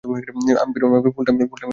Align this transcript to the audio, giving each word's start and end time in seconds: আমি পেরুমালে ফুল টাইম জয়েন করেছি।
আমি 0.03 0.71
পেরুমালে 0.73 1.09
ফুল 1.15 1.23
টাইম 1.27 1.35
জয়েন 1.39 1.49
করেছি। 1.51 1.65